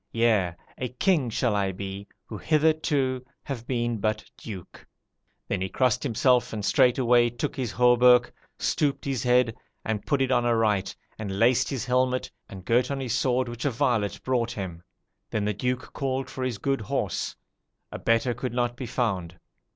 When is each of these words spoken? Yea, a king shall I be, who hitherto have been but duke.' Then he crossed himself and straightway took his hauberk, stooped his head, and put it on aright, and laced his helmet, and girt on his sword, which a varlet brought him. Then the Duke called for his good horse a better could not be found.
Yea, 0.13 0.55
a 0.79 0.89
king 0.89 1.29
shall 1.29 1.55
I 1.55 1.71
be, 1.71 2.07
who 2.25 2.35
hitherto 2.39 3.23
have 3.43 3.67
been 3.67 3.99
but 3.99 4.25
duke.' 4.35 4.83
Then 5.47 5.61
he 5.61 5.69
crossed 5.69 6.01
himself 6.01 6.51
and 6.53 6.65
straightway 6.65 7.29
took 7.29 7.55
his 7.55 7.71
hauberk, 7.73 8.33
stooped 8.57 9.05
his 9.05 9.21
head, 9.21 9.55
and 9.85 10.03
put 10.03 10.19
it 10.23 10.31
on 10.31 10.43
aright, 10.43 10.95
and 11.19 11.37
laced 11.37 11.69
his 11.69 11.85
helmet, 11.85 12.31
and 12.49 12.65
girt 12.65 12.89
on 12.89 12.99
his 12.99 13.13
sword, 13.13 13.47
which 13.47 13.63
a 13.63 13.69
varlet 13.69 14.19
brought 14.23 14.53
him. 14.53 14.81
Then 15.29 15.45
the 15.45 15.53
Duke 15.53 15.93
called 15.93 16.31
for 16.31 16.43
his 16.43 16.57
good 16.57 16.81
horse 16.81 17.35
a 17.91 17.99
better 17.99 18.33
could 18.33 18.53
not 18.53 18.75
be 18.75 18.87
found. 18.87 19.37